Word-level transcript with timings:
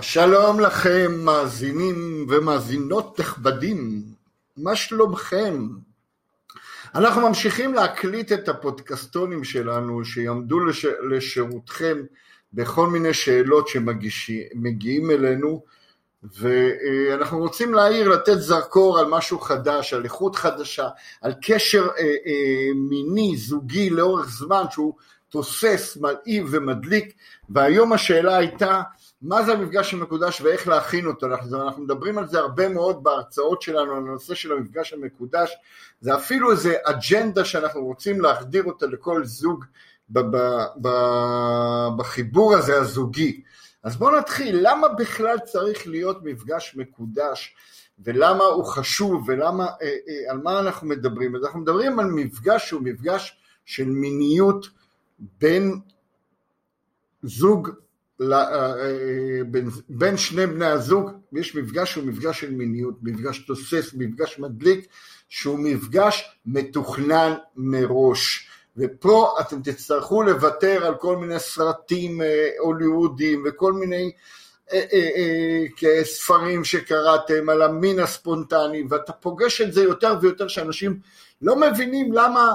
שלום 0.00 0.60
לכם 0.60 1.12
מאזינים 1.24 2.26
ומאזינות 2.28 3.20
נכבדים, 3.20 4.02
מה 4.56 4.76
שלומכם? 4.76 5.68
אנחנו 6.94 7.28
ממשיכים 7.28 7.74
להקליט 7.74 8.32
את 8.32 8.48
הפודקסטונים 8.48 9.44
שלנו 9.44 10.04
שיעמדו 10.04 10.60
לש... 10.60 10.86
לשירותכם 11.10 11.98
בכל 12.52 12.86
מיני 12.86 13.14
שאלות 13.14 13.68
שמגיעים 13.68 15.10
אלינו 15.10 15.62
ואנחנו 16.22 17.38
רוצים 17.38 17.74
להעיר, 17.74 18.08
לתת 18.08 18.38
זרקור 18.38 18.98
על 18.98 19.06
משהו 19.08 19.38
חדש, 19.38 19.94
על 19.94 20.04
איכות 20.04 20.36
חדשה, 20.36 20.88
על 21.20 21.32
קשר 21.42 21.88
אה, 21.98 22.02
אה, 22.02 22.74
מיני, 22.74 23.36
זוגי 23.36 23.90
לאורך 23.90 24.28
זמן 24.28 24.64
שהוא 24.70 24.94
תוסס, 25.30 25.98
מלהיב 26.00 26.46
ומדליק 26.50 27.14
והיום 27.48 27.92
השאלה 27.92 28.36
הייתה 28.36 28.82
מה 29.22 29.42
זה 29.42 29.52
המפגש 29.52 29.94
המקודש 29.94 30.40
ואיך 30.40 30.68
להכין 30.68 31.06
אותו, 31.06 31.26
אנחנו, 31.26 31.62
אנחנו 31.62 31.82
מדברים 31.82 32.18
על 32.18 32.26
זה 32.26 32.38
הרבה 32.38 32.68
מאוד 32.68 33.02
בהרצאות 33.02 33.62
שלנו, 33.62 33.92
על 33.92 34.02
הנושא 34.02 34.34
של 34.34 34.52
המפגש 34.52 34.92
המקודש, 34.92 35.50
זה 36.00 36.14
אפילו 36.14 36.52
איזה 36.52 36.74
אג'נדה 36.84 37.44
שאנחנו 37.44 37.84
רוצים 37.84 38.20
להחדיר 38.20 38.64
אותה 38.64 38.86
לכל 38.86 39.24
זוג 39.24 39.64
ב, 40.08 40.18
ב, 40.18 40.36
ב, 40.82 40.88
בחיבור 41.96 42.54
הזה 42.54 42.80
הזוגי. 42.80 43.42
אז 43.82 43.96
בואו 43.96 44.18
נתחיל, 44.18 44.58
למה 44.62 44.88
בכלל 44.88 45.38
צריך 45.38 45.86
להיות 45.86 46.18
מפגש 46.22 46.76
מקודש? 46.76 47.54
ולמה 48.04 48.44
הוא 48.44 48.64
חשוב? 48.64 49.24
ולמה, 49.26 49.66
אה, 49.66 49.86
אה, 49.86 50.32
על 50.32 50.38
מה 50.42 50.60
אנחנו 50.60 50.88
מדברים? 50.88 51.36
אז 51.36 51.44
אנחנו 51.44 51.60
מדברים 51.60 51.98
על 51.98 52.06
מפגש 52.06 52.68
שהוא 52.68 52.82
מפגש 52.82 53.38
של 53.64 53.84
מיניות 53.84 54.66
בין 55.20 55.80
זוג 57.22 57.70
אה, 58.22 58.72
אה, 58.74 59.40
בין, 59.88 60.16
שני 60.16 60.46
בני 60.46 60.66
הזוג 60.66 61.10
יש 61.32 61.56
מפגש 61.56 61.92
שהוא 61.92 62.04
מפגש 62.04 62.40
של 62.40 62.50
מיניות, 62.50 62.94
מפגש 63.02 63.38
תוסס, 63.38 63.90
מפגש 63.94 64.38
מדליק, 64.38 64.86
שהוא 65.28 65.58
מפגש 65.58 66.38
מתוכנן 66.46 67.34
מראש. 67.56 68.48
ופה 68.76 69.34
אתם 69.40 69.62
תצטרכו 69.62 70.22
לוותר 70.22 70.86
על 70.86 70.94
כל 70.94 71.16
מיני 71.16 71.38
סרטים 71.38 72.22
אה, 72.22 72.48
הוליוודיים 72.58 73.44
וכל 73.46 73.72
מיני 73.72 74.12
ספרים 76.02 76.64
שקראתם 76.64 77.48
על 77.48 77.62
המין 77.62 77.98
הספונטני, 77.98 78.84
ואתה 78.90 79.12
פוגש 79.12 79.60
את 79.60 79.72
זה 79.72 79.82
יותר 79.82 80.18
ויותר 80.20 80.48
שאנשים 80.48 80.98
לא 81.42 81.56
מבינים 81.56 82.12
למה 82.12 82.52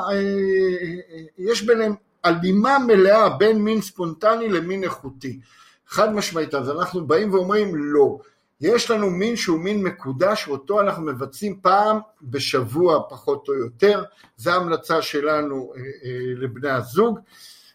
יש 1.37 1.61
ביניהם 1.61 1.93
הלימה 2.25 2.79
מלאה 2.79 3.29
בין 3.29 3.61
מין 3.61 3.81
ספונטני 3.81 4.49
למין 4.49 4.83
איכותי. 4.83 5.39
חד 5.87 6.13
משמעית, 6.13 6.53
אז 6.53 6.69
אנחנו 6.69 7.07
באים 7.07 7.33
ואומרים 7.33 7.75
לא. 7.75 8.17
יש 8.61 8.91
לנו 8.91 9.09
מין 9.09 9.35
שהוא 9.35 9.59
מין 9.59 9.83
מקודש, 9.83 10.47
אותו 10.47 10.81
אנחנו 10.81 11.03
מבצעים 11.03 11.59
פעם 11.61 11.99
בשבוע 12.21 12.99
פחות 13.09 13.47
או 13.47 13.53
יותר, 13.53 14.03
זו 14.37 14.51
ההמלצה 14.51 15.01
שלנו 15.01 15.73
אה, 15.75 15.81
אה, 15.81 16.19
לבני 16.35 16.69
הזוג, 16.69 17.19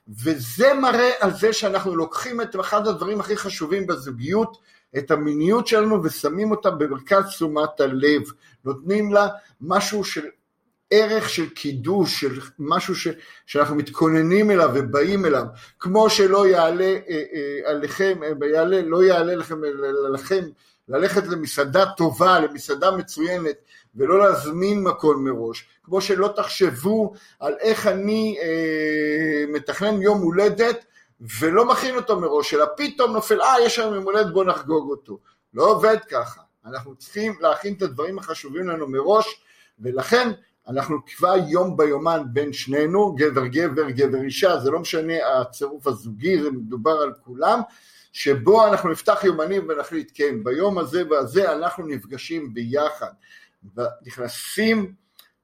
וזה 0.08 0.74
מראה 0.74 1.10
על 1.20 1.34
זה 1.34 1.52
שאנחנו 1.52 1.96
לוקחים 1.96 2.40
את 2.40 2.60
אחד 2.60 2.86
הדברים 2.86 3.20
הכי 3.20 3.36
חשובים 3.36 3.86
בזוגיות, 3.86 4.56
את 4.98 5.10
המיניות 5.10 5.66
שלנו 5.66 6.04
ושמים 6.04 6.50
אותה 6.50 6.70
במרכז 6.70 7.24
תשומת 7.24 7.80
הלב, 7.80 8.22
נותנים 8.64 9.12
לה 9.12 9.28
משהו 9.60 10.04
של 10.04 10.26
ערך 10.90 11.28
של 11.28 11.48
קידוש, 11.48 12.20
של 12.20 12.40
משהו 12.58 12.94
ש, 12.94 13.08
שאנחנו 13.46 13.76
מתכוננים 13.76 14.50
אליו 14.50 14.70
ובאים 14.74 15.26
אליו, 15.26 15.44
כמו 15.78 16.10
שלא 16.10 16.46
יעלה 16.46 16.84
אה, 16.84 17.22
אה, 17.32 17.70
עליכם, 17.70 18.20
אה, 18.22 18.46
יעלה, 18.46 18.82
לא 18.82 19.04
יעלה 19.04 19.34
לכם, 19.34 19.60
לכם 20.12 20.44
ללכת 20.88 21.26
למסעדה 21.26 21.84
טובה, 21.96 22.40
למסעדה 22.40 22.90
מצוינת, 22.90 23.56
ולא 23.94 24.18
להזמין 24.18 24.82
מקום 24.82 25.24
מראש, 25.24 25.68
כמו 25.82 26.00
שלא 26.00 26.32
תחשבו 26.36 27.12
על 27.40 27.54
איך 27.60 27.86
אני 27.86 28.36
אה, 28.42 29.44
מתכנן 29.52 30.02
יום 30.02 30.20
הולדת 30.20 30.84
ולא 31.40 31.64
מכין 31.64 31.96
אותו 31.96 32.20
מראש, 32.20 32.54
אלא 32.54 32.66
פתאום 32.76 33.12
נופל, 33.12 33.42
אה, 33.42 33.54
יש 33.60 33.78
לנו 33.78 33.94
יום 33.94 34.04
הולדת, 34.04 34.32
בוא 34.32 34.44
נחגוג 34.44 34.90
אותו. 34.90 35.18
לא 35.54 35.64
עובד 35.64 35.96
ככה. 36.10 36.40
אנחנו 36.66 36.94
צריכים 36.94 37.34
להכין 37.40 37.74
את 37.74 37.82
הדברים 37.82 38.18
החשובים 38.18 38.68
לנו 38.68 38.88
מראש, 38.88 39.42
ולכן 39.80 40.30
אנחנו 40.70 40.96
נקבע 40.96 41.36
יום 41.36 41.76
ביומן 41.76 42.22
בין 42.32 42.52
שנינו, 42.52 43.14
גבר 43.14 43.46
גבר, 43.46 43.90
גבר 43.90 44.22
אישה, 44.22 44.58
זה 44.58 44.70
לא 44.70 44.78
משנה 44.78 45.14
הצירוף 45.40 45.86
הזוגי, 45.86 46.42
זה 46.42 46.50
מדובר 46.50 46.90
על 46.90 47.12
כולם, 47.24 47.60
שבו 48.12 48.66
אנחנו 48.66 48.90
נפתח 48.90 49.20
יומנים 49.24 49.68
ונחליט, 49.68 50.10
כן, 50.14 50.44
ביום 50.44 50.78
הזה 50.78 51.02
והזה 51.10 51.52
אנחנו 51.52 51.86
נפגשים 51.86 52.54
ביחד, 52.54 53.10
נכנסים, 54.06 54.92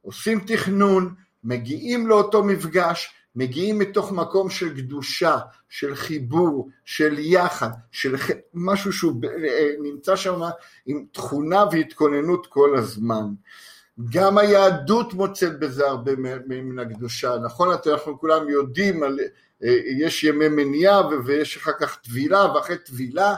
עושים 0.03 0.41
תכנון, 0.41 1.14
מגיעים 1.44 2.06
לאותו 2.06 2.44
מפגש, 2.44 3.14
מגיעים 3.37 3.78
מתוך 3.78 4.12
מקום 4.12 4.50
של 4.50 4.76
קדושה, 4.76 5.38
של 5.69 5.94
חיבור, 5.94 6.69
של 6.84 7.19
יחד, 7.19 7.70
של 7.93 8.16
משהו 8.54 8.93
שהוא 8.93 9.22
אה, 9.25 9.69
נמצא 9.82 10.16
שם 10.16 10.41
עם 10.87 11.04
תכונה 11.12 11.64
והתכוננות 11.72 12.47
כל 12.47 12.76
הזמן. 12.76 13.26
גם 14.10 14.38
היהדות 14.38 15.14
מוצאת 15.14 15.58
בזה 15.58 15.86
הרבה 15.86 16.12
מן 16.46 16.78
הקדושה, 16.78 17.36
נכון? 17.44 17.68
אנחנו 17.86 18.20
כולם 18.20 18.48
יודעים, 18.48 19.02
על, 19.02 19.18
אה, 19.64 19.76
יש 19.98 20.24
ימי 20.24 20.48
מניעה 20.48 21.02
ויש 21.24 21.56
אחר 21.56 21.72
כך 21.80 21.96
טבילה, 21.96 22.52
ואחרי 22.54 22.78
טבילה 22.78 23.34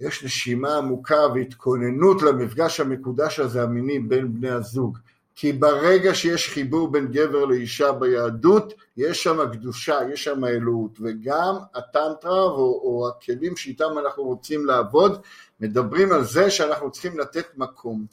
יש 0.00 0.24
נשימה 0.24 0.76
עמוקה 0.76 1.26
והתכוננות 1.34 2.22
למפגש 2.22 2.80
המקודש 2.80 3.40
הזה 3.40 3.62
המיני 3.62 3.98
בין 3.98 4.34
בני 4.34 4.50
הזוג. 4.50 4.98
כי 5.36 5.52
ברגע 5.52 6.14
שיש 6.14 6.48
חיבור 6.48 6.92
בין 6.92 7.06
גבר 7.06 7.44
לאישה 7.44 7.92
ביהדות, 7.92 8.74
יש 8.96 9.22
שם 9.22 9.38
קדושה, 9.52 9.98
יש 10.12 10.24
שם 10.24 10.44
אלוהות, 10.44 10.98
וגם 11.00 11.54
הטנטרה 11.74 12.42
או, 12.42 12.80
או 12.84 13.08
הכלים 13.08 13.56
שאיתם 13.56 13.98
אנחנו 14.04 14.22
רוצים 14.22 14.66
לעבוד, 14.66 15.22
מדברים 15.60 16.12
על 16.12 16.24
זה 16.24 16.50
שאנחנו 16.50 16.90
צריכים 16.90 17.18
לתת 17.18 17.46
מקום. 17.56 18.06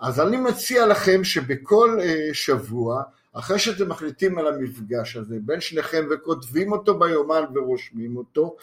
אז 0.00 0.20
אני 0.20 0.36
מציע 0.36 0.86
לכם 0.86 1.24
שבכל 1.24 1.98
אה, 2.00 2.28
שבוע, 2.32 3.02
אחרי 3.32 3.58
שאתם 3.58 3.88
מחליטים 3.88 4.38
על 4.38 4.46
המפגש 4.46 5.16
הזה 5.16 5.36
בין 5.42 5.60
שניכם 5.60 6.06
וכותבים 6.10 6.72
אותו 6.72 6.98
ביומן 6.98 7.44
ורושמים 7.54 8.16
אותו, 8.16 8.56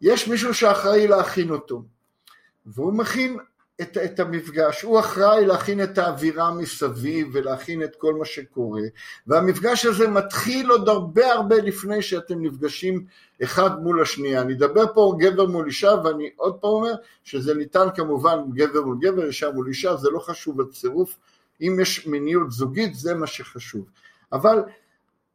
יש 0.00 0.28
מישהו 0.28 0.54
שאחראי 0.54 1.06
להכין 1.06 1.50
אותו. 1.50 1.82
והוא 2.66 2.92
מכין 2.92 3.36
את, 3.80 3.96
את 3.96 4.20
המפגש, 4.20 4.82
הוא 4.82 5.00
אחראי 5.00 5.46
להכין 5.46 5.82
את 5.82 5.98
האווירה 5.98 6.54
מסביב 6.54 7.28
ולהכין 7.32 7.82
את 7.82 7.96
כל 7.96 8.14
מה 8.14 8.24
שקורה, 8.24 8.80
והמפגש 9.26 9.86
הזה 9.86 10.08
מתחיל 10.08 10.70
עוד 10.70 10.88
הרבה 10.88 11.32
הרבה 11.32 11.56
לפני 11.56 12.02
שאתם 12.02 12.42
נפגשים 12.42 13.04
אחד 13.42 13.82
מול 13.82 14.02
השנייה. 14.02 14.40
אני 14.40 14.54
אדבר 14.54 14.94
פה 14.94 15.14
גבר 15.18 15.46
מול 15.46 15.66
אישה 15.66 15.94
ואני 16.04 16.30
עוד 16.36 16.54
פעם 16.54 16.70
אומר 16.70 16.92
שזה 17.24 17.54
ניתן 17.54 17.86
כמובן 17.94 18.38
גבר 18.54 18.82
מול 18.82 18.98
גבר, 19.00 19.26
אישה 19.26 19.50
מול 19.50 19.68
אישה, 19.68 19.96
זה 19.96 20.10
לא 20.10 20.18
חשוב 20.18 20.60
הצירוף, 20.60 21.18
אם 21.60 21.78
יש 21.82 22.06
מיניות 22.06 22.50
זוגית 22.50 22.94
זה 22.94 23.14
מה 23.14 23.26
שחשוב. 23.26 23.84
אבל 24.32 24.62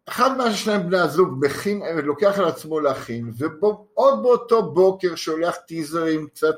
אחד 0.09 0.37
מהשניים 0.37 0.87
בני 0.87 0.99
הזוג 0.99 1.45
מכין, 1.45 1.81
לוקח 2.03 2.39
על 2.39 2.45
עצמו 2.45 2.79
להכין, 2.79 3.31
ועוד 3.37 4.23
באותו 4.23 4.71
בוקר 4.71 5.15
שולח 5.15 5.55
טיזרים 5.55 6.27
קצת 6.27 6.55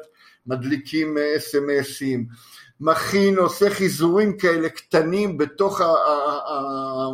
מדליקים 0.50 1.18
אס.אם.אסים, 1.38 2.26
מכין, 2.80 3.38
עושה 3.38 3.70
חיזורים 3.70 4.38
כאלה 4.38 4.70
קטנים 4.70 5.38
בתוך, 5.38 5.82
ה, 5.82 5.86
ה, 5.86 5.90
ה, 6.52 7.10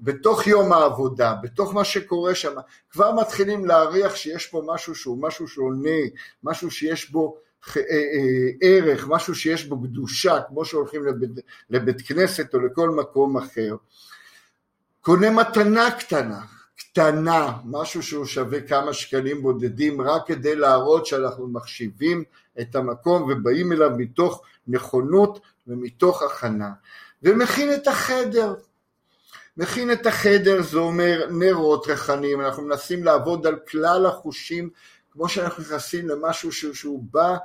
בתוך 0.00 0.46
יום 0.46 0.72
העבודה, 0.72 1.34
בתוך 1.42 1.74
מה 1.74 1.84
שקורה 1.84 2.34
שם, 2.34 2.54
כבר 2.90 3.12
מתחילים 3.14 3.64
להריח 3.64 4.16
שיש 4.16 4.46
פה 4.46 4.62
משהו 4.66 4.94
שהוא 4.94 5.22
משהו 5.22 5.48
שונה, 5.48 6.00
משהו 6.42 6.70
שיש 6.70 7.10
בו 7.10 7.36
אה, 7.76 7.82
אה, 7.82 8.50
ערך, 8.60 9.08
משהו 9.08 9.34
שיש 9.34 9.64
בו 9.64 9.82
קדושה, 9.82 10.40
כמו 10.48 10.64
שהולכים 10.64 11.06
לבית, 11.06 11.30
לבית 11.70 12.00
כנסת 12.00 12.54
או 12.54 12.60
לכל 12.60 12.90
מקום 12.90 13.36
אחר. 13.36 13.76
קונה 15.00 15.30
מתנה 15.30 15.90
קטנה, 15.90 16.40
קטנה, 16.78 17.52
משהו 17.64 18.02
שהוא 18.02 18.24
שווה 18.24 18.60
כמה 18.60 18.92
שקלים 18.92 19.42
בודדים, 19.42 20.00
רק 20.00 20.26
כדי 20.26 20.56
להראות 20.56 21.06
שאנחנו 21.06 21.48
מחשיבים 21.48 22.24
את 22.60 22.76
המקום 22.76 23.22
ובאים 23.22 23.72
אליו 23.72 23.90
מתוך 23.96 24.42
נכונות 24.68 25.40
ומתוך 25.66 26.22
הכנה. 26.22 26.70
ומכין 27.22 27.74
את 27.74 27.88
החדר. 27.88 28.54
מכין 29.56 29.92
את 29.92 30.06
החדר, 30.06 30.62
זה 30.62 30.78
אומר 30.78 31.26
נרות 31.30 31.86
ריחניים, 31.86 32.40
אנחנו 32.40 32.62
מנסים 32.62 33.04
לעבוד 33.04 33.46
על 33.46 33.56
כלל 33.68 34.06
החושים, 34.06 34.70
כמו 35.10 35.28
שאנחנו 35.28 35.62
נכנסים 35.62 36.08
למשהו 36.08 36.52
שהוא, 36.52 36.74
שהוא 36.74 37.04
בא 37.10 37.36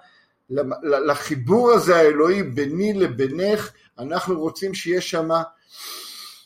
לחיבור 0.83 1.71
הזה 1.71 1.95
האלוהי 1.95 2.43
ביני 2.43 2.93
לבינך, 2.93 3.71
אנחנו 3.99 4.39
רוצים 4.39 4.73
שיהיה 4.73 5.01
שם 5.01 5.29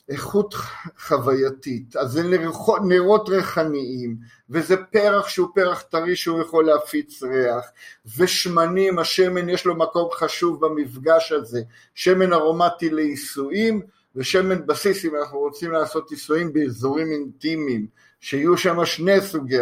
איכות 0.10 0.56
חווייתית, 1.00 1.96
אז 1.96 2.12
זה 2.12 2.24
נרות 2.84 3.30
ריחניים, 3.30 4.16
וזה 4.50 4.76
פרח 4.78 5.28
שהוא 5.28 5.48
פרח 5.56 5.82
טרי 5.82 6.16
שהוא 6.16 6.42
יכול 6.42 6.66
להפיץ 6.66 7.24
ריח, 7.24 7.66
ושמנים, 8.18 9.00
השמן 9.00 9.50
יש 9.50 9.66
לו 9.66 9.76
מקום 9.76 10.10
חשוב 10.14 10.66
במפגש 10.66 11.32
הזה, 11.32 11.62
שמן 11.96 12.34
ארומטי 12.34 12.90
לעיסויים, 12.90 13.82
ושמן 14.16 14.68
בסיס 14.68 15.06
אם 15.06 15.16
אנחנו 15.16 15.40
רוצים 15.40 15.72
לעשות 15.72 16.12
ניסויים 16.12 16.54
באזורים 16.54 17.12
אינטימיים, 17.12 17.88
שיהיו 18.20 18.58
שם 18.58 18.86
שני 18.86 19.22
סוגי 19.22 19.58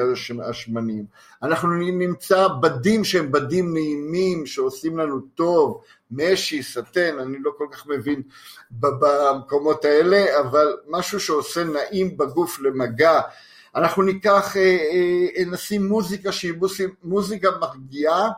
השמנים. 0.50 1.06
אנחנו 1.44 1.69
נמצא 1.75 2.47
בדים 2.47 3.03
שהם 3.03 3.31
בדים 3.31 3.74
נעימים, 3.74 4.45
שעושים 4.45 4.97
לנו 4.97 5.19
טוב, 5.35 5.81
משי, 6.11 6.63
סטן, 6.63 7.19
אני 7.19 7.38
לא 7.41 7.51
כל 7.57 7.67
כך 7.71 7.88
מבין 7.88 8.21
במקומות 8.71 9.85
האלה, 9.85 10.39
אבל 10.39 10.77
משהו 10.88 11.19
שעושה 11.19 11.63
נעים 11.63 12.17
בגוף 12.17 12.59
למגע. 12.59 13.21
אנחנו 13.75 14.03
ניקח, 14.03 14.57
אה, 14.57 14.77
אה, 15.38 15.45
נשים 15.45 15.88
מוזיקה 15.88 16.31
שהיא 16.31 16.53
מוזיקה 17.03 17.50
מרגיעה, 17.59 18.29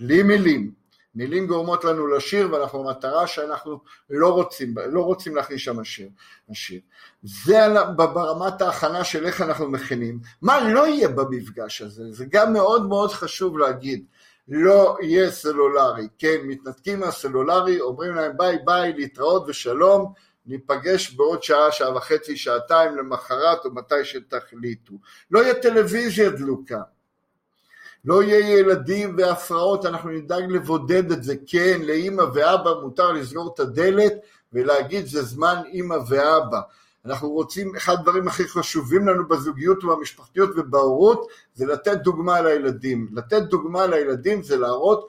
בלי 0.00 0.22
מילים. 0.22 0.80
מילים 1.14 1.46
גורמות 1.46 1.84
לנו 1.84 2.06
לשיר 2.06 2.52
ואנחנו 2.52 2.84
במטרה 2.84 3.26
שאנחנו 3.26 3.80
לא 4.10 4.28
רוצים, 4.28 4.74
לא 4.92 5.00
רוצים 5.00 5.36
להכניס 5.36 5.60
שם 5.60 5.78
השיר. 5.78 6.08
השיר. 6.50 6.80
זה 7.22 7.66
ברמת 7.96 8.62
ההכנה 8.62 9.04
של 9.04 9.26
איך 9.26 9.40
אנחנו 9.40 9.70
מכינים. 9.70 10.18
מה 10.42 10.68
לא 10.68 10.86
יהיה 10.86 11.08
במפגש 11.08 11.82
הזה? 11.82 12.12
זה 12.12 12.24
גם 12.28 12.52
מאוד 12.52 12.88
מאוד 12.88 13.10
חשוב 13.10 13.58
להגיד. 13.58 14.04
לא 14.50 14.96
יהיה 15.02 15.30
סלולרי, 15.30 16.08
כן, 16.18 16.36
מתנתקים 16.44 17.00
מהסלולרי, 17.00 17.80
אומרים 17.80 18.14
להם 18.14 18.32
ביי 18.36 18.58
ביי, 18.64 18.92
להתראות 18.92 19.44
ושלום, 19.48 20.12
ניפגש 20.46 21.14
בעוד 21.14 21.42
שעה, 21.42 21.72
שעה 21.72 21.96
וחצי, 21.96 22.36
שעתיים 22.36 22.96
למחרת 22.96 23.64
או 23.64 23.70
מתי 23.70 24.04
שתחליטו. 24.04 24.94
לא 25.30 25.40
יהיה 25.40 25.54
טלוויזיה 25.54 26.30
דלוקה. 26.30 26.80
לא 28.04 28.22
יהיה 28.22 28.58
ילדים 28.58 29.14
והפרעות, 29.18 29.86
אנחנו 29.86 30.10
נדאג 30.10 30.44
לבודד 30.50 31.12
את 31.12 31.22
זה, 31.22 31.34
כן, 31.46 31.80
לאימא 31.84 32.22
ואבא 32.34 32.70
מותר 32.82 33.12
לסגור 33.12 33.54
את 33.54 33.60
הדלת 33.60 34.12
ולהגיד 34.52 35.06
זה 35.06 35.22
זמן 35.22 35.62
אימא 35.66 35.96
ואבא. 36.08 36.60
אנחנו 37.04 37.30
רוצים, 37.30 37.76
אחד 37.76 37.92
הדברים 37.92 38.28
הכי 38.28 38.48
חשובים 38.48 39.08
לנו 39.08 39.28
בזוגיות 39.28 39.84
ובמשפחתיות 39.84 40.50
ובהורות 40.56 41.28
זה 41.54 41.66
לתת 41.66 41.96
דוגמה 41.96 42.40
לילדים. 42.40 43.08
לתת 43.12 43.42
דוגמה 43.42 43.86
לילדים 43.86 44.42
זה 44.42 44.56
להראות 44.56 45.08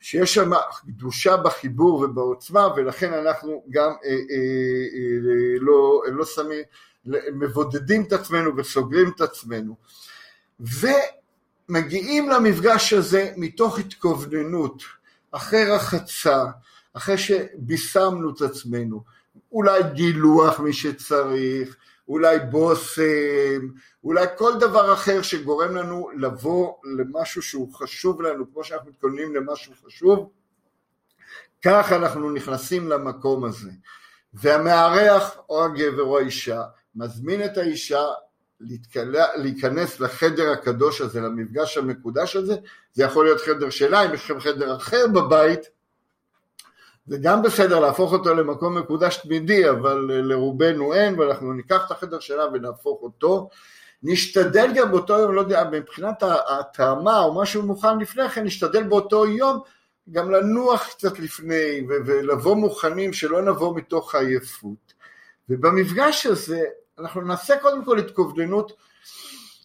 שיש 0.00 0.34
שם 0.34 0.50
קדושה 0.86 1.36
בחיבור 1.36 2.00
ובעוצמה 2.00 2.68
ולכן 2.76 3.12
אנחנו 3.12 3.64
גם 3.70 3.90
אה, 4.04 4.10
אה, 4.10 4.16
אה, 4.94 5.58
לא, 5.60 6.02
לא 6.06 6.24
שמים, 6.24 6.62
מבודדים 7.32 8.02
את 8.02 8.12
עצמנו 8.12 8.56
וסוגרים 8.56 9.10
את 9.16 9.20
עצמנו. 9.20 9.76
ו... 10.60 10.86
מגיעים 11.68 12.28
למפגש 12.28 12.92
הזה 12.92 13.32
מתוך 13.36 13.78
התכווננות, 13.78 14.82
אחרי 15.30 15.64
רחצה, 15.64 16.44
אחרי 16.92 17.18
שבישמנו 17.18 18.30
את 18.30 18.40
עצמנו, 18.40 19.02
אולי 19.52 19.82
גילוח 19.92 20.60
מי 20.60 20.72
שצריך, 20.72 21.76
אולי 22.08 22.38
בושם, 22.38 23.68
אולי 24.04 24.26
כל 24.36 24.52
דבר 24.60 24.92
אחר 24.94 25.22
שגורם 25.22 25.76
לנו 25.76 26.10
לבוא 26.16 26.74
למשהו 26.98 27.42
שהוא 27.42 27.74
חשוב 27.74 28.22
לנו, 28.22 28.52
כמו 28.52 28.64
שאנחנו 28.64 28.90
מתכוננים 28.90 29.34
למשהו 29.34 29.72
חשוב, 29.86 30.30
כך 31.64 31.92
אנחנו 31.92 32.30
נכנסים 32.30 32.88
למקום 32.88 33.44
הזה. 33.44 33.70
והמארח 34.34 35.36
או 35.48 35.64
הגבר 35.64 36.02
או 36.02 36.18
האישה 36.18 36.62
מזמין 36.94 37.44
את 37.44 37.58
האישה 37.58 38.04
להתקלה, 38.60 39.26
להיכנס 39.36 40.00
לחדר 40.00 40.50
הקדוש 40.50 41.00
הזה, 41.00 41.20
למפגש 41.20 41.78
המקודש 41.78 42.36
הזה, 42.36 42.56
זה 42.92 43.04
יכול 43.04 43.24
להיות 43.24 43.40
חדר 43.40 43.70
שלה, 43.70 44.04
אם 44.04 44.14
יש 44.14 44.24
לכם 44.24 44.40
חדר 44.40 44.76
אחר 44.76 45.06
בבית, 45.14 45.60
זה 47.06 47.18
גם 47.20 47.42
בסדר 47.42 47.80
להפוך 47.80 48.12
אותו 48.12 48.34
למקום 48.34 48.78
מקודש 48.78 49.16
תמידי, 49.16 49.70
אבל 49.70 49.98
לרובנו 50.10 50.94
אין, 50.94 51.20
ואנחנו 51.20 51.52
ניקח 51.52 51.86
את 51.86 51.90
החדר 51.90 52.20
שלה 52.20 52.44
ונהפוך 52.52 53.02
אותו. 53.02 53.48
נשתדל 54.02 54.70
גם 54.74 54.90
באותו 54.90 55.18
יום, 55.18 55.34
לא 55.34 55.40
יודע, 55.40 55.64
מבחינת 55.72 56.22
הטעמה 56.48 57.18
או 57.18 57.40
משהו 57.40 57.62
מוכן 57.62 57.98
לפני 57.98 58.28
כן, 58.28 58.44
נשתדל 58.44 58.82
באותו 58.82 59.26
יום 59.26 59.60
גם 60.10 60.30
לנוח 60.30 60.86
קצת 60.88 61.18
לפני 61.18 61.86
ולבוא 61.88 62.56
מוכנים, 62.56 63.12
שלא 63.12 63.42
נבוא 63.42 63.76
מתוך 63.76 64.14
עייפות. 64.14 64.94
ובמפגש 65.48 66.26
הזה 66.26 66.64
אנחנו 66.98 67.20
נעשה 67.20 67.56
קודם 67.58 67.84
כל 67.84 67.98
התכווננות 67.98 68.72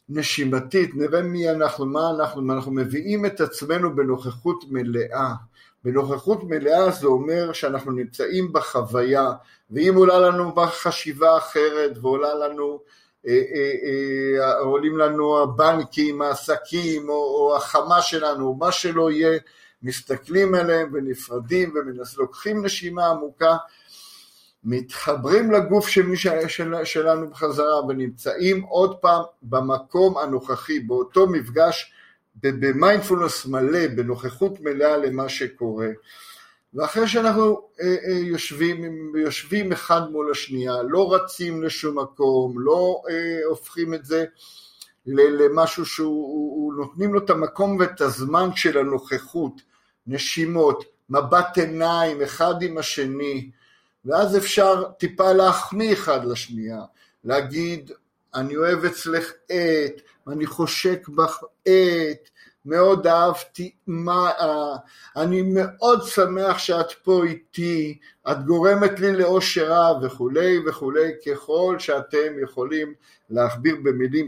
נשימתית, 0.10 0.96
נראה 0.96 1.22
מי 1.22 1.50
אנחנו, 1.50 1.86
מה 1.86 2.10
אנחנו, 2.10 2.54
אנחנו 2.54 2.72
מביאים 2.72 3.26
את 3.26 3.42
עצמנו 3.42 3.96
בנוכחות 3.96 4.64
מלאה. 4.70 5.34
בנוכחות 5.84 6.44
מלאה 6.44 6.92
זה 6.92 7.08
אומר 7.08 7.54
שאנחנו 7.54 7.92
נמצאים 7.92 8.54
בחוויה, 8.54 9.32
ואם 9.72 9.96
עולה 9.96 10.20
לנו 10.20 10.56
חשיבה 10.68 11.38
אחרת 11.38 11.92
ועולה 12.02 12.34
לנו, 12.34 12.80
אה, 13.28 13.42
אה, 13.54 14.44
אה, 14.44 14.60
עולים 14.60 14.98
לנו 14.98 15.40
הבנקים, 15.40 16.22
העסקים, 16.22 17.10
או, 17.10 17.14
או 17.14 17.56
החמה 17.56 18.02
שלנו, 18.02 18.54
מה 18.54 18.72
שלא 18.72 19.12
יהיה, 19.12 19.40
מסתכלים 19.84 20.56
עליהם 20.56 20.90
ונפרדים 20.94 21.74
ולוקחים 21.76 22.66
נשימה 22.66 23.08
עמוקה 23.08 23.58
מתחברים 24.64 25.52
לגוף 25.52 25.88
של 25.88 26.02
מי 26.02 26.18
של, 26.18 26.40
שלנו 26.84 27.30
בחזרה 27.30 27.86
ונמצאים 27.86 28.62
עוד 28.62 28.98
פעם 28.98 29.22
במקום 29.42 30.18
הנוכחי, 30.18 30.80
באותו 30.80 31.28
מפגש 31.28 31.94
במיינדפולנס 32.36 33.46
מלא, 33.46 33.88
בנוכחות 33.88 34.62
מלאה 34.62 34.98
למה 34.98 35.30
שקורה. 35.30 35.88
ואחרי 36.74 37.08
שאנחנו 37.08 37.62
אה, 37.82 37.96
אה, 38.08 38.20
יושבים, 38.20 39.12
יושבים 39.16 39.72
אחד 39.72 40.12
מול 40.12 40.32
השנייה, 40.32 40.74
לא 40.84 41.14
רצים 41.14 41.64
לשום 41.64 42.00
מקום, 42.00 42.60
לא 42.60 43.02
אה, 43.10 43.40
הופכים 43.50 43.94
את 43.94 44.06
זה 44.06 44.26
למשהו 45.06 45.86
שהוא, 45.86 46.74
נותנים 46.74 47.14
לו 47.14 47.26
את 47.26 47.30
המקום 47.30 47.78
ואת 47.80 48.02
הזמן 48.02 48.50
של 48.56 48.78
הנוכחות, 48.78 49.62
נשימות, 50.08 50.84
מבט 51.10 51.58
עיניים 51.58 52.22
אחד 52.22 52.62
עם 52.62 52.78
השני, 52.78 53.50
ואז 54.06 54.38
אפשר 54.38 54.84
טיפה 55.00 55.34
להחמיא 55.34 55.94
אחד 55.94 56.26
לשנייה, 56.26 56.82
להגיד 57.24 57.92
אני 58.36 58.56
אוהב 58.56 58.86
אצלך 58.86 59.32
את, 59.46 60.02
ואני 60.28 60.46
חושק 60.46 61.08
בך 61.08 61.44
את, 61.64 62.30
מאוד 62.66 63.08
אהבתי 63.08 63.76
מה, 63.88 64.32
אני 65.16 65.42
מאוד 65.42 66.04
שמח 66.04 66.58
שאת 66.58 66.92
פה 66.92 67.24
איתי, 67.24 67.98
את 68.32 68.46
גורמת 68.46 69.00
לי 69.00 69.14
לאושר 69.14 69.72
רב 69.72 70.04
וכולי 70.04 70.60
וכולי, 70.68 71.12
ככל 71.26 71.76
שאתם 71.80 72.44
יכולים 72.44 72.94
להכביר 73.30 73.76
במילים 73.84 74.28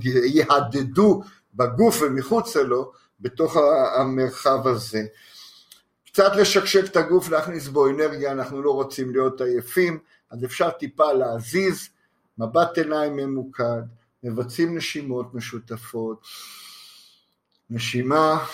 שיהדדו 0.00 1.22
בגוף 1.54 2.02
ומחוצה 2.02 2.62
לו 2.62 2.92
בתוך 3.20 3.56
המרחב 3.98 4.66
הזה. 4.66 5.02
קצת 6.06 6.36
לשקשק 6.36 6.84
את 6.84 6.96
הגוף, 6.96 7.28
להכניס 7.28 7.68
בו 7.68 7.88
אנרגיה, 7.88 8.32
אנחנו 8.32 8.62
לא 8.62 8.70
רוצים 8.70 9.12
להיות 9.12 9.40
עייפים, 9.40 9.98
אז 10.30 10.44
אפשר 10.44 10.70
טיפה 10.70 11.12
להזיז, 11.12 11.88
מבט 12.38 12.78
עיניים 12.78 13.16
ממוקד, 13.16 13.82
מבצעים 14.22 14.76
נשימות 14.76 15.34
משותפות, 15.34 16.26
נשימה 17.70 18.44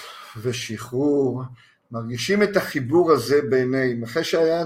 ושחרור, 0.43 1.43
מרגישים 1.91 2.43
את 2.43 2.57
החיבור 2.57 3.13
הזה 3.13 3.41
בעיניהם, 3.51 4.03
אחרי, 4.03 4.25
שהיה. 4.25 4.65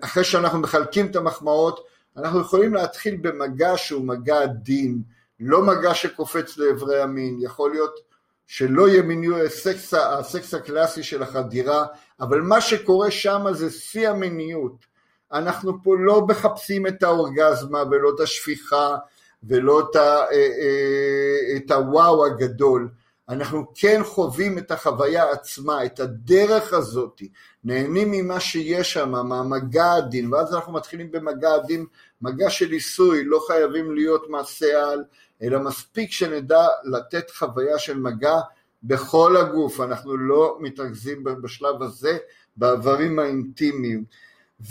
אחרי 0.00 0.24
שאנחנו 0.24 0.58
מחלקים 0.58 1.06
את 1.06 1.16
המחמאות, 1.16 1.86
אנחנו 2.16 2.40
יכולים 2.40 2.74
להתחיל 2.74 3.16
במגע 3.16 3.72
שהוא 3.76 4.04
מגע 4.04 4.42
עדין, 4.42 5.02
לא 5.40 5.62
מגע 5.62 5.94
שקופץ 5.94 6.56
לעברי 6.58 7.02
המין, 7.02 7.38
יכול 7.40 7.70
להיות 7.70 8.00
שלא 8.46 8.88
יהיה 8.88 9.02
הסקס, 9.46 9.94
הסקס 9.94 10.54
הקלאסי 10.54 11.02
של 11.02 11.22
החדירה, 11.22 11.86
אבל 12.20 12.40
מה 12.40 12.60
שקורה 12.60 13.10
שם 13.10 13.44
זה 13.52 13.70
שיא 13.70 14.08
המיניות. 14.08 14.91
אנחנו 15.32 15.82
פה 15.82 15.94
לא 15.98 16.26
מחפשים 16.26 16.86
את 16.86 17.02
האורגזמה 17.02 17.82
ולא 17.90 18.10
את 18.14 18.20
השפיכה 18.20 18.96
ולא 19.42 19.80
את, 19.80 19.96
ה, 19.96 20.00
אה, 20.00 20.32
אה, 20.32 21.56
את 21.56 21.70
הוואו 21.70 22.26
הגדול, 22.26 22.88
אנחנו 23.28 23.66
כן 23.74 24.00
חווים 24.04 24.58
את 24.58 24.70
החוויה 24.70 25.30
עצמה, 25.30 25.84
את 25.84 26.00
הדרך 26.00 26.72
הזאת, 26.72 27.22
נהנים 27.64 28.10
ממה 28.10 28.40
שיש 28.40 28.92
שם, 28.92 29.10
מהמגע 29.10 29.92
הדין, 29.92 30.34
ואז 30.34 30.54
אנחנו 30.54 30.72
מתחילים 30.72 31.10
במגע 31.10 31.54
הדין, 31.54 31.86
מגע 32.22 32.50
של 32.50 32.70
עיסוי, 32.70 33.24
לא 33.24 33.40
חייבים 33.46 33.94
להיות 33.94 34.28
מעשה 34.28 34.90
על, 34.90 35.04
אלא 35.42 35.58
מספיק 35.58 36.12
שנדע 36.12 36.66
לתת 36.84 37.30
חוויה 37.30 37.78
של 37.78 37.98
מגע 37.98 38.36
בכל 38.82 39.36
הגוף, 39.36 39.80
אנחנו 39.80 40.16
לא 40.16 40.58
מתרכזים 40.60 41.24
בשלב 41.24 41.82
הזה 41.82 42.18
באיברים 42.56 43.18
האינטימיים, 43.18 44.04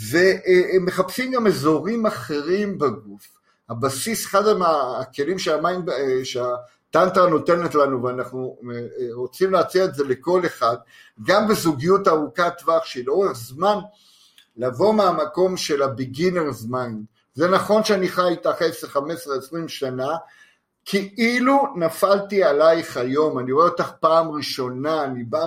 ומחפשים 0.00 1.32
גם 1.32 1.46
אזורים 1.46 2.06
אחרים 2.06 2.78
בגוף. 2.78 3.28
הבסיס, 3.68 4.26
אחד 4.26 4.52
מהכלים 4.52 5.38
שהמים, 5.38 5.84
שהטנטרה 6.24 7.28
נותנת 7.28 7.74
לנו 7.74 8.02
ואנחנו 8.02 8.58
רוצים 9.12 9.52
להציע 9.52 9.84
את 9.84 9.94
זה 9.94 10.04
לכל 10.04 10.46
אחד, 10.46 10.76
גם 11.22 11.48
בזוגיות 11.48 12.08
ארוכת 12.08 12.52
טווח 12.58 12.84
שלאורך 12.84 13.32
זמן 13.32 13.78
לבוא 14.56 14.94
מהמקום 14.94 15.56
של 15.56 15.82
ה-beginner's 15.82 16.70
mind. 16.70 17.04
זה 17.34 17.48
נכון 17.48 17.84
שאני 17.84 18.08
חי 18.08 18.28
איתך 18.28 18.62
10, 18.62 18.86
15, 18.86 19.36
20 19.36 19.68
שנה, 19.68 20.08
כאילו 20.84 21.66
נפלתי 21.76 22.44
עלייך 22.44 22.96
היום, 22.96 23.38
אני 23.38 23.52
רואה 23.52 23.68
אותך 23.68 23.90
פעם 24.00 24.30
ראשונה, 24.30 25.04
אני 25.04 25.24
בא 25.24 25.46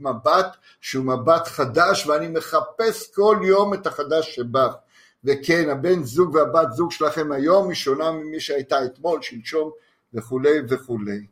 ממבט 0.00 0.56
שהוא 0.80 1.04
מבט 1.04 1.46
חדש 1.46 2.06
ואני 2.06 2.28
מחפש 2.28 3.10
כל 3.14 3.38
יום 3.42 3.74
את 3.74 3.86
החדש 3.86 4.34
שבך. 4.34 4.74
וכן, 5.24 5.70
הבן 5.70 6.02
זוג 6.02 6.34
והבת 6.34 6.72
זוג 6.72 6.92
שלכם 6.92 7.32
היום 7.32 7.68
היא 7.68 7.74
שונה 7.74 8.10
ממי 8.10 8.40
שהייתה 8.40 8.84
אתמול, 8.84 9.22
שלשום 9.22 9.70
וכולי 10.14 10.58
וכולי. 10.68 11.26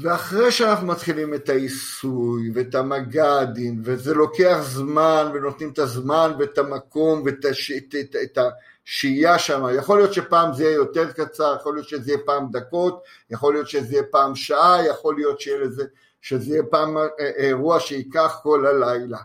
ואחרי 0.00 0.52
שאנחנו 0.52 0.86
מתחילים 0.86 1.34
את 1.34 1.48
העיסוי 1.48 2.50
ואת 2.54 2.74
המגע 2.74 3.38
הדין, 3.38 3.80
וזה 3.84 4.14
לוקח 4.14 4.58
זמן, 4.62 5.30
ונותנים 5.34 5.70
את 5.70 5.78
הזמן 5.78 6.32
ואת 6.38 6.58
המקום 6.58 7.22
ואת 7.24 7.44
הש... 7.44 7.70
את, 7.70 7.94
את, 8.00 8.16
את 8.22 8.38
השהייה 8.86 9.38
שם, 9.38 9.64
יכול 9.78 9.98
להיות 9.98 10.14
שפעם 10.14 10.52
זה 10.52 10.64
יהיה 10.64 10.74
יותר 10.74 11.12
קצר, 11.12 11.56
יכול 11.60 11.74
להיות 11.74 11.88
שזה 11.88 12.10
יהיה 12.10 12.20
פעם 12.26 12.50
דקות, 12.50 13.02
יכול 13.30 13.54
להיות 13.54 13.68
שזה 13.68 13.92
יהיה 13.92 14.02
פעם 14.10 14.34
שעה, 14.34 14.86
יכול 14.86 15.14
להיות 15.14 15.38
לזה, 15.60 15.84
שזה 16.22 16.50
יהיה 16.50 16.62
פעם 16.70 16.96
אה, 16.96 17.04
אירוע 17.36 17.80
שייקח 17.80 18.40
כל 18.42 18.66
הלילה. 18.66 19.18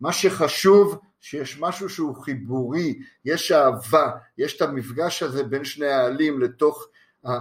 מה 0.00 0.12
שחשוב 0.12 0.98
שיש 1.20 1.60
משהו 1.60 1.88
שהוא 1.88 2.16
חיבורי, 2.24 2.98
יש 3.24 3.52
אהבה, 3.52 4.10
יש 4.38 4.56
את 4.56 4.62
המפגש 4.62 5.22
הזה 5.22 5.44
בין 5.44 5.64
שני 5.64 5.86
העלים 5.86 6.40
לתוך 6.40 6.88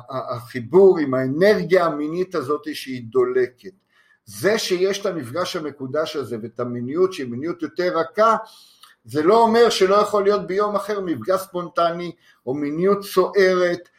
החיבור 0.09 0.97
עם 0.97 1.13
האנרגיה 1.13 1.85
המינית 1.85 2.35
הזאת 2.35 2.61
שהיא 2.73 3.03
דולקת. 3.09 3.71
זה 4.25 4.57
שיש 4.59 4.99
את 5.01 5.05
המפגש 5.05 5.55
המקודש 5.55 6.15
הזה 6.15 6.37
ואת 6.41 6.59
המיניות 6.59 7.13
שהיא 7.13 7.27
מיניות 7.27 7.61
יותר 7.61 7.97
רכה, 7.97 8.35
זה 9.05 9.23
לא 9.23 9.41
אומר 9.41 9.69
שלא 9.69 9.95
יכול 9.95 10.23
להיות 10.23 10.47
ביום 10.47 10.75
אחר 10.75 10.99
מפגש 11.01 11.41
ספונטני 11.41 12.11
או 12.45 12.53
מיניות 12.53 13.03
סוערת, 13.03 13.89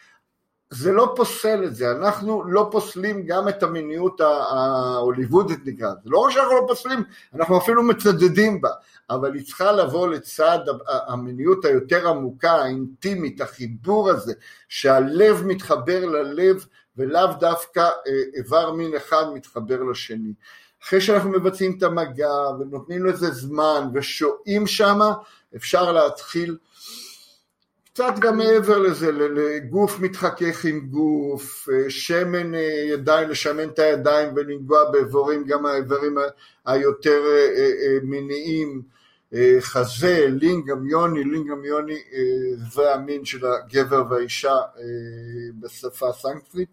זה 0.70 0.92
לא 0.92 1.12
פוסל 1.16 1.64
את 1.64 1.74
זה, 1.74 1.90
אנחנו 1.90 2.44
לא 2.44 2.68
פוסלים 2.72 3.26
גם 3.26 3.48
את 3.48 3.62
המיניות 3.62 4.20
ההוליוודית 4.20 5.58
נקרא, 5.66 5.88
זה 6.04 6.10
לא 6.10 6.18
רק 6.18 6.30
שאנחנו 6.30 6.54
לא 6.54 6.64
פוסלים, 6.68 7.04
אנחנו 7.34 7.58
אפילו 7.58 7.82
מצדדים 7.82 8.60
בה, 8.60 8.70
אבל 9.10 9.34
היא 9.34 9.44
צריכה 9.44 9.72
לבוא 9.72 10.08
לצד 10.08 10.58
המיניות 10.86 11.64
היותר 11.64 12.08
עמוקה, 12.08 12.52
האינטימית, 12.52 13.40
החיבור 13.40 14.10
הזה, 14.10 14.32
שהלב 14.68 15.42
מתחבר 15.46 16.04
ללב 16.04 16.66
ולאו 16.96 17.32
דווקא 17.40 17.80
אה, 17.80 17.90
איבר 18.36 18.72
מין 18.72 18.96
אחד 18.96 19.24
מתחבר 19.34 19.82
לשני. 19.82 20.32
אחרי 20.84 21.00
שאנחנו 21.00 21.30
מבצעים 21.30 21.74
את 21.78 21.82
המגע 21.82 22.32
ונותנים 22.60 23.06
לזה 23.06 23.30
זמן 23.30 23.88
ושוהים 23.94 24.66
שמה, 24.66 25.12
אפשר 25.56 25.92
להתחיל 25.92 26.56
קצת 27.96 28.18
גם 28.18 28.36
מעבר 28.36 28.78
לזה, 28.78 29.12
לגוף 29.12 30.00
מתחכך 30.00 30.64
עם 30.64 30.80
גוף, 30.80 31.68
אה, 31.72 31.90
שמן 31.90 32.54
אה, 32.54 32.84
ידיים, 32.88 33.28
לשמן 33.28 33.68
את 33.68 33.78
הידיים 33.78 34.32
ולנגוע 34.36 34.90
באיבורים, 34.90 35.44
גם 35.44 35.66
האיברים 35.66 36.18
היותר 36.66 37.22
אה, 37.56 37.98
מיניים, 38.02 38.82
חזה, 39.60 40.26
לינגם 40.28 40.86
יוני, 40.86 41.24
לינגם 41.24 41.64
יוני 41.64 41.98
זה 42.74 42.94
המין 42.94 43.24
של 43.24 43.46
הגבר 43.46 44.02
והאישה 44.10 44.56
בשפה 45.60 46.08
הסנקטרית. 46.08 46.68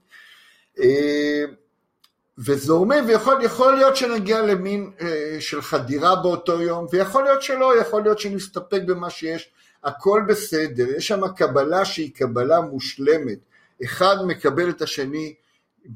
וזורמים, 2.37 3.05
ויכול 3.07 3.73
להיות 3.73 3.95
שנגיע 3.95 4.41
למין 4.41 4.91
של 5.39 5.61
חדירה 5.61 6.15
באותו 6.15 6.61
יום, 6.61 6.87
ויכול 6.91 7.23
להיות 7.23 7.41
שלא, 7.41 7.77
יכול 7.81 8.01
להיות 8.01 8.19
שנסתפק 8.19 8.81
במה 8.85 9.09
שיש. 9.09 9.51
הכל 9.83 10.21
בסדר, 10.27 10.89
יש 10.97 11.07
שם 11.07 11.27
קבלה 11.27 11.85
שהיא 11.85 12.15
קבלה 12.15 12.61
מושלמת, 12.61 13.39
אחד 13.83 14.15
מקבל 14.27 14.69
את 14.69 14.81
השני, 14.81 15.33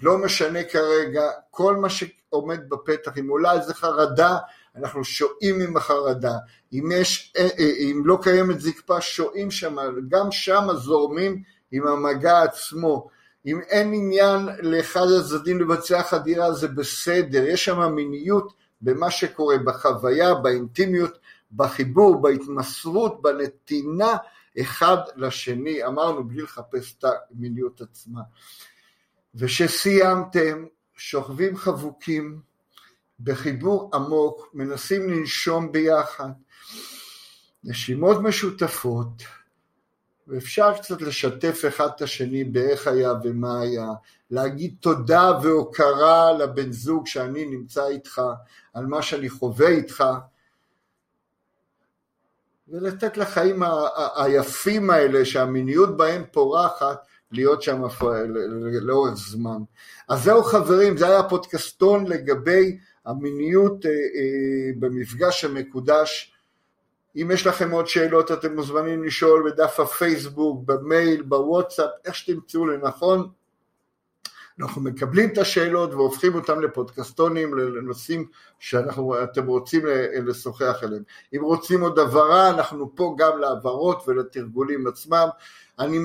לא 0.01 0.17
משנה 0.17 0.63
כרגע, 0.63 1.21
כל 1.51 1.75
מה 1.75 1.89
שעומד 1.89 2.69
בפתח, 2.69 3.17
אם 3.19 3.29
עולה 3.29 3.53
איזה 3.53 3.73
חרדה, 3.73 4.37
אנחנו 4.75 5.03
שועים 5.03 5.61
עם 5.61 5.77
החרדה, 5.77 6.33
אם, 6.73 6.89
יש, 6.93 7.33
אה, 7.37 7.47
אה, 7.59 7.71
אם 7.79 8.01
לא 8.05 8.19
קיימת 8.21 8.59
זקפה, 8.59 9.01
שועים 9.01 9.51
שם, 9.51 9.77
גם 10.07 10.31
שם 10.31 10.67
זורמים 10.73 11.43
עם 11.71 11.87
המגע 11.87 12.41
עצמו, 12.41 13.09
אם 13.45 13.59
אין 13.69 13.93
עניין 13.93 14.49
לאחד 14.59 15.05
הצדדים 15.19 15.59
לבצע 15.59 16.03
חדירה 16.03 16.53
זה 16.53 16.67
בסדר, 16.67 17.43
יש 17.43 17.65
שם 17.65 17.95
מיניות 17.95 18.53
במה 18.81 19.11
שקורה, 19.11 19.57
בחוויה, 19.57 20.33
באינטימיות, 20.33 21.17
בחיבור, 21.51 22.21
בהתמסרות, 22.21 23.21
בנתינה 23.21 24.17
אחד 24.61 24.97
לשני, 25.15 25.85
אמרנו 25.85 26.27
בלי 26.27 26.41
לחפש 26.41 26.95
את 26.97 27.05
המיניות 27.31 27.81
עצמה. 27.81 28.21
ושסיימתם, 29.35 30.65
שוכבים 30.97 31.57
חבוקים, 31.57 32.41
בחיבור 33.19 33.89
עמוק, 33.93 34.49
מנסים 34.53 35.09
לנשום 35.09 35.71
ביחד, 35.71 36.29
נשימות 37.63 38.17
משותפות, 38.21 39.23
ואפשר 40.27 40.73
קצת 40.77 41.01
לשתף 41.01 41.63
אחד 41.67 41.87
את 41.95 42.01
השני 42.01 42.43
באיך 42.43 42.87
היה 42.87 43.13
ומה 43.23 43.61
היה, 43.61 43.87
להגיד 44.31 44.75
תודה 44.79 45.31
והוקרה 45.43 46.33
לבן 46.33 46.71
זוג 46.71 47.07
שאני 47.07 47.45
נמצא 47.45 47.87
איתך, 47.87 48.21
על 48.73 48.85
מה 48.85 49.01
שאני 49.01 49.29
חווה 49.29 49.67
איתך, 49.67 50.03
ולתת 52.69 53.17
לחיים 53.17 53.63
היפים 54.15 54.89
האלה 54.89 55.25
שהמיניות 55.25 55.97
בהם 55.97 56.23
פורחת 56.31 57.07
להיות 57.31 57.61
שם 57.61 57.81
לאורך 58.81 59.13
זמן. 59.13 59.57
אז 60.09 60.23
זהו 60.23 60.43
חברים, 60.43 60.97
זה 60.97 61.07
היה 61.07 61.23
פודקאסטון 61.23 62.07
לגבי 62.07 62.77
המיניות 63.05 63.85
אה, 63.85 63.91
אה, 63.91 64.71
במפגש 64.79 65.45
המקודש. 65.45 66.33
אם 67.15 67.31
יש 67.33 67.47
לכם 67.47 67.71
עוד 67.71 67.87
שאלות 67.87 68.31
אתם 68.31 68.55
מוזמנים 68.55 69.03
לשאול 69.03 69.51
בדף 69.51 69.79
הפייסבוק, 69.79 70.63
במייל, 70.65 71.21
בוואטסאפ, 71.21 71.89
איך 72.05 72.15
שתמצאו 72.15 72.65
לנכון. 72.65 73.29
אנחנו 74.59 74.81
מקבלים 74.81 75.29
את 75.29 75.37
השאלות 75.37 75.93
והופכים 75.93 76.35
אותן 76.35 76.59
לפודקסטונים, 76.59 77.57
לנושאים 77.57 78.25
שאתם 78.59 79.47
רוצים 79.47 79.81
לשוחח 80.25 80.77
עליהם. 80.81 81.03
אם 81.35 81.43
רוצים 81.43 81.81
עוד 81.81 81.99
הבהרה, 81.99 82.49
אנחנו 82.49 82.95
פה 82.95 83.15
גם 83.17 83.39
להבהרות 83.39 84.03
ולתרגולים 84.07 84.87
עצמם. 84.87 85.27
אני 85.79 85.97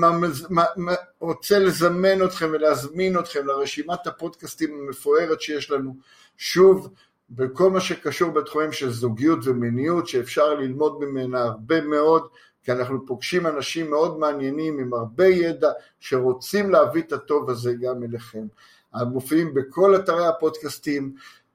רוצה 1.21 1.59
לזמן 1.59 2.25
אתכם 2.25 2.51
ולהזמין 2.53 3.19
אתכם 3.19 3.47
לרשימת 3.47 4.07
הפודקאסטים 4.07 4.81
המפוארת 4.81 5.41
שיש 5.41 5.71
לנו, 5.71 5.97
שוב, 6.37 6.89
בכל 7.31 7.71
מה 7.71 7.81
שקשור 7.81 8.31
בתחומים 8.31 8.73
של 8.73 8.91
זוגיות 8.91 9.39
ומיניות, 9.45 10.09
שאפשר 10.09 10.55
ללמוד 10.55 11.01
ממנה 11.01 11.43
הרבה 11.43 11.81
מאוד. 11.81 12.29
כי 12.63 12.73
אנחנו 12.73 13.07
פוגשים 13.07 13.47
אנשים 13.47 13.91
מאוד 13.91 14.19
מעניינים 14.19 14.79
עם 14.79 14.95
הרבה 14.95 15.27
ידע 15.27 15.71
שרוצים 16.01 16.71
להביא 16.71 17.03
את 17.03 17.13
הטוב 17.13 17.51
הזה 17.51 17.75
גם 17.75 18.03
אליכם. 18.03 18.47
הם 18.95 19.09
מופיעים 19.09 19.55
בכל 19.55 19.97
אתרי 19.97 20.27
הפודקאסטים, 20.27 21.13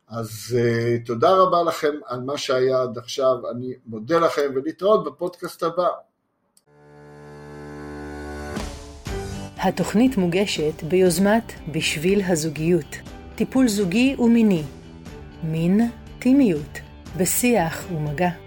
אז 0.10 0.58
uh, 0.58 1.06
תודה 1.06 1.32
רבה 1.32 1.64
לכם 1.64 1.94
על 2.06 2.22
מה 2.22 2.38
שהיה 2.38 2.82
עד 2.82 2.98
עכשיו, 2.98 3.36
אני 3.52 3.74
מודה 3.86 4.20
לכם 4.20 4.52
ולהתראות 4.56 5.06
בפודקאסט 5.06 5.64
הבא. 5.64 5.88
התוכנית 9.58 10.18
מוגשת 10.18 10.84
ביוזמת 10.84 11.54
בשביל 11.72 12.22
הזוגיות, 12.28 12.96
טיפול 13.36 13.68
זוגי 13.68 14.16
ומיני, 14.20 14.64
מין, 15.44 15.90
טימיות, 16.20 16.80
בשיח 17.18 17.86
ומגע. 17.92 18.47